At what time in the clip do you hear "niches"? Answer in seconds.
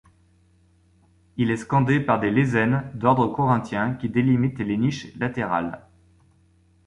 4.75-5.15